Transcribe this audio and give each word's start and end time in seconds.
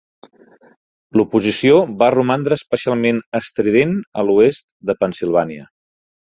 L'oposició 1.21 1.75
va 1.99 2.09
romandre 2.15 2.59
especialment 2.61 3.21
estrident 3.43 3.95
a 4.23 4.27
l'oest 4.31 4.69
de 4.91 4.99
Pennsilvània. 5.05 5.71